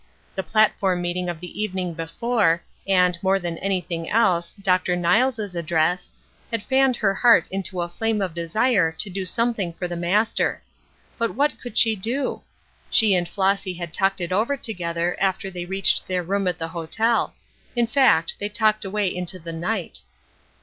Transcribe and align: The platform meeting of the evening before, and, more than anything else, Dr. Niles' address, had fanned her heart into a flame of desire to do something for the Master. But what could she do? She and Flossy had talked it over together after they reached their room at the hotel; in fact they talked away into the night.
The 0.33 0.41
platform 0.41 0.99
meeting 1.03 1.29
of 1.29 1.39
the 1.39 1.61
evening 1.61 1.93
before, 1.93 2.63
and, 2.87 3.19
more 3.21 3.37
than 3.37 3.59
anything 3.59 4.09
else, 4.09 4.55
Dr. 4.59 4.95
Niles' 4.95 5.53
address, 5.53 6.09
had 6.49 6.63
fanned 6.63 6.95
her 6.95 7.13
heart 7.13 7.47
into 7.51 7.81
a 7.81 7.87
flame 7.87 8.19
of 8.19 8.33
desire 8.33 8.91
to 8.93 9.09
do 9.11 9.27
something 9.27 9.73
for 9.73 9.87
the 9.87 9.95
Master. 9.95 10.63
But 11.19 11.35
what 11.35 11.61
could 11.61 11.77
she 11.77 11.95
do? 11.95 12.41
She 12.89 13.13
and 13.13 13.29
Flossy 13.29 13.75
had 13.75 13.93
talked 13.93 14.19
it 14.21 14.31
over 14.31 14.57
together 14.57 15.15
after 15.21 15.51
they 15.51 15.65
reached 15.65 16.07
their 16.07 16.23
room 16.23 16.47
at 16.47 16.57
the 16.57 16.69
hotel; 16.69 17.35
in 17.75 17.85
fact 17.85 18.37
they 18.39 18.49
talked 18.49 18.83
away 18.83 19.07
into 19.07 19.37
the 19.37 19.53
night. 19.53 20.01